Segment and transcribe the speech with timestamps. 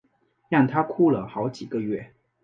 [0.49, 2.11] 让她哭了好几个月